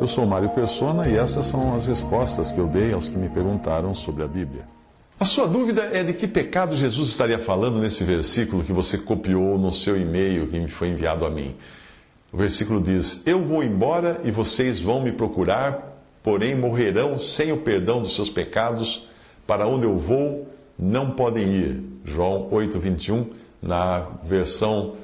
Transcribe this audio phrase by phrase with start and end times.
[0.00, 3.28] Eu sou Mário Persona e essas são as respostas que eu dei aos que me
[3.28, 4.64] perguntaram sobre a Bíblia.
[5.20, 9.56] A sua dúvida é de que pecado Jesus estaria falando nesse versículo que você copiou
[9.56, 11.54] no seu e-mail que me foi enviado a mim.
[12.32, 17.58] O versículo diz: Eu vou embora e vocês vão me procurar, porém morrerão sem o
[17.58, 19.08] perdão dos seus pecados.
[19.46, 21.82] Para onde eu vou, não podem ir.
[22.04, 23.26] João 8:21
[23.62, 24.94] na versão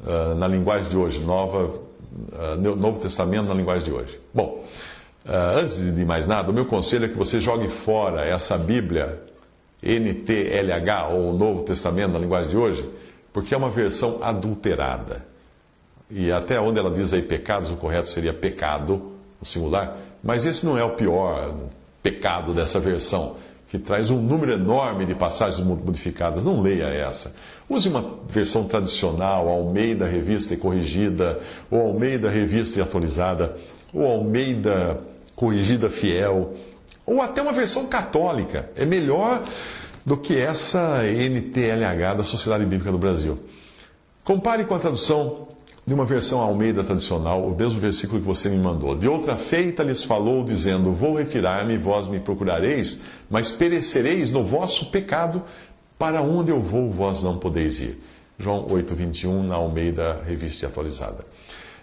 [0.00, 1.89] uh, na linguagem de hoje, nova
[2.32, 4.20] uh, Novo Testamento na linguagem de hoje.
[4.32, 4.64] Bom,
[5.24, 9.20] uh, antes de mais nada, o meu conselho é que você jogue fora essa Bíblia
[9.82, 12.88] NTLH, ou Novo Testamento na linguagem de hoje,
[13.32, 15.24] porque é uma versão adulterada.
[16.10, 20.66] E até onde ela diz aí pecados, o correto seria pecado, o singular, mas esse
[20.66, 21.54] não é o pior
[22.02, 23.36] pecado dessa versão,
[23.70, 26.44] que traz um número enorme de passagens modificadas.
[26.44, 27.34] Não leia essa.
[27.68, 31.38] Use uma versão tradicional, Almeida Revista e Corrigida,
[31.70, 33.56] ou Almeida Revista e Atualizada,
[33.94, 35.00] ou Almeida
[35.36, 36.54] Corrigida Fiel
[37.06, 38.70] ou até uma versão católica.
[38.76, 39.42] É melhor
[40.06, 43.38] do que essa NTLH da Sociedade Bíblica do Brasil.
[44.22, 45.48] Compare com a tradução
[45.86, 48.96] de uma versão Almeida tradicional, o mesmo versículo que você me mandou.
[48.96, 54.90] De outra feita lhes falou, dizendo: Vou retirar-me, vós me procurareis, mas perecereis no vosso
[54.90, 55.42] pecado,
[55.98, 58.00] para onde eu vou, vós não podeis ir.
[58.38, 61.24] João 8,21, na Almeida Revista Atualizada.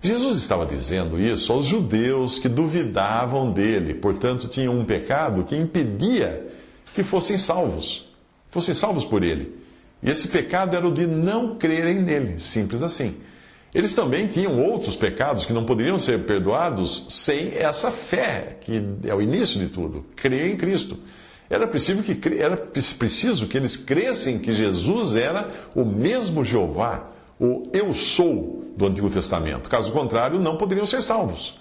[0.00, 6.46] Jesus estava dizendo isso aos judeus que duvidavam dele, portanto, tinham um pecado que impedia
[6.94, 8.06] que fossem salvos,
[8.50, 9.56] fossem salvos por ele.
[10.02, 13.16] E esse pecado era o de não crerem nele, simples assim.
[13.74, 19.12] Eles também tinham outros pecados que não poderiam ser perdoados sem essa fé, que é
[19.12, 20.96] o início de tudo, crer em Cristo.
[21.50, 27.68] Era preciso que, era preciso que eles crescem que Jesus era o mesmo Jeová, o
[27.72, 29.68] eu sou do Antigo Testamento.
[29.68, 31.58] Caso contrário, não poderiam ser salvos.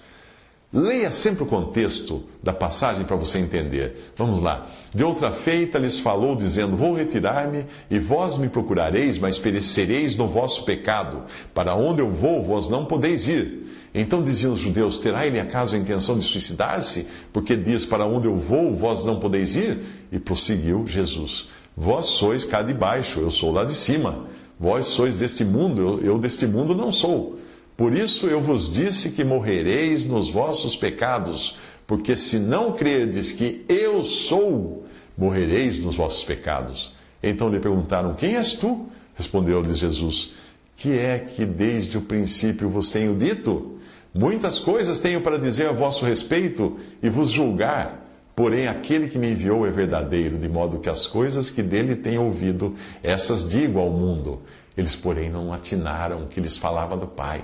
[0.73, 4.11] Leia sempre o contexto da passagem para você entender.
[4.15, 4.67] Vamos lá.
[4.91, 10.27] De outra feita lhes falou, dizendo: Vou retirar-me, e vós me procurareis, mas perecereis no
[10.27, 11.25] vosso pecado.
[11.53, 13.67] Para onde eu vou, vós não podeis ir.
[13.93, 17.05] Então diziam os judeus: Terá ele acaso a intenção de suicidar-se?
[17.31, 19.79] Porque diz: Para onde eu vou, vós não podeis ir?
[20.11, 24.25] E prosseguiu Jesus: Vós sois cá de baixo, eu sou lá de cima.
[24.59, 27.37] Vós sois deste mundo, eu, eu deste mundo não sou.
[27.75, 31.57] Por isso eu vos disse que morrereis nos vossos pecados,
[31.87, 34.85] porque se não crerdes que eu sou,
[35.17, 36.93] morrereis nos vossos pecados.
[37.21, 38.87] Então lhe perguntaram: Quem és tu?
[39.15, 40.33] Respondeu-lhes Jesus:
[40.75, 43.79] Que é que desde o princípio vos tenho dito?
[44.13, 48.01] Muitas coisas tenho para dizer a vosso respeito e vos julgar.
[48.35, 52.23] Porém, aquele que me enviou é verdadeiro, de modo que as coisas que dele tenho
[52.23, 54.41] ouvido, essas digo ao mundo.
[54.75, 57.43] Eles, porém, não atinaram que lhes falava do Pai.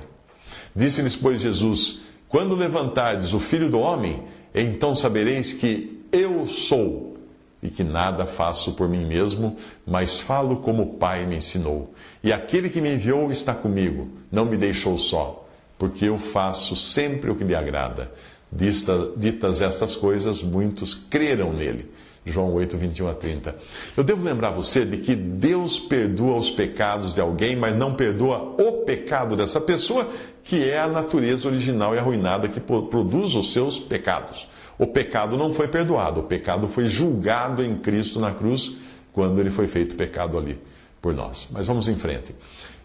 [0.76, 4.24] Disse-lhes, pois, Jesus: Quando levantardes o filho do homem,
[4.54, 7.18] então sabereis que eu sou,
[7.62, 11.94] e que nada faço por mim mesmo, mas falo como o Pai me ensinou.
[12.24, 15.46] E aquele que me enviou está comigo, não me deixou só,
[15.78, 18.12] porque eu faço sempre o que lhe agrada.
[18.52, 21.92] Ditas estas coisas, muitos creram nele.
[22.25, 23.56] João 8, 21 a 30.
[23.96, 28.56] Eu devo lembrar você de que Deus perdoa os pecados de alguém, mas não perdoa
[28.57, 30.07] o pecado dessa pessoa,
[30.44, 34.47] que é a natureza original e arruinada que produz os seus pecados.
[34.78, 38.75] O pecado não foi perdoado, o pecado foi julgado em Cristo na cruz,
[39.12, 40.59] quando ele foi feito pecado ali
[41.02, 41.47] por nós.
[41.52, 42.35] Mas vamos em frente.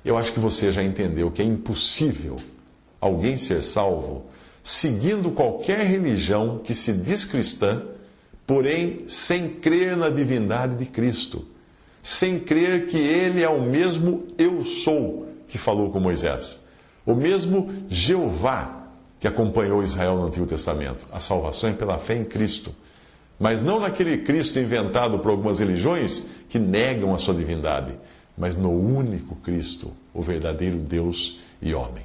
[0.05, 2.37] Eu acho que você já entendeu que é impossível
[3.01, 4.27] alguém ser salvo
[4.65, 7.83] seguindo qualquer religião que se diz cristã,
[8.47, 11.47] porém sem crer na divindade de Cristo,
[12.03, 16.63] sem crer que Ele é o mesmo Eu sou que falou com Moisés,
[17.07, 18.83] o mesmo Jeová
[19.21, 21.07] que acompanhou Israel no Antigo Testamento.
[21.11, 22.75] A salvação é pela fé em Cristo,
[23.39, 27.95] mas não naquele Cristo inventado por algumas religiões que negam a sua divindade,
[28.37, 32.05] mas no único Cristo, o verdadeiro Deus e homem.